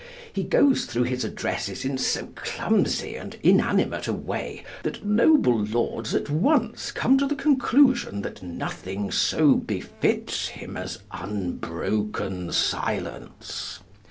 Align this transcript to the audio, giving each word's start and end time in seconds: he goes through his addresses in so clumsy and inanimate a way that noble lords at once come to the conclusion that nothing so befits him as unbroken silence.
he 0.33 0.41
goes 0.41 0.85
through 0.85 1.03
his 1.03 1.23
addresses 1.23 1.85
in 1.85 1.95
so 1.95 2.25
clumsy 2.33 3.15
and 3.15 3.37
inanimate 3.43 4.07
a 4.07 4.13
way 4.13 4.63
that 4.81 5.05
noble 5.05 5.55
lords 5.63 6.15
at 6.15 6.27
once 6.27 6.91
come 6.91 7.19
to 7.19 7.27
the 7.27 7.35
conclusion 7.35 8.23
that 8.23 8.41
nothing 8.41 9.11
so 9.11 9.53
befits 9.53 10.47
him 10.47 10.75
as 10.75 10.97
unbroken 11.11 12.51
silence. 12.51 13.79